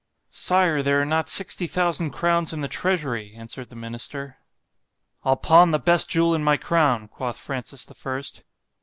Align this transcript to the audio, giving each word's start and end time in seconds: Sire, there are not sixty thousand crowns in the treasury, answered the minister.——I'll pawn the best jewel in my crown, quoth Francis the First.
Sire, 0.31 0.81
there 0.81 0.99
are 0.99 1.05
not 1.05 1.29
sixty 1.29 1.67
thousand 1.67 2.09
crowns 2.09 2.51
in 2.53 2.61
the 2.61 2.67
treasury, 2.67 3.35
answered 3.35 3.69
the 3.69 3.75
minister.——I'll 3.75 5.35
pawn 5.35 5.69
the 5.69 5.77
best 5.77 6.09
jewel 6.09 6.33
in 6.33 6.43
my 6.43 6.57
crown, 6.57 7.07
quoth 7.07 7.37
Francis 7.37 7.85
the 7.85 7.93
First. 7.93 8.43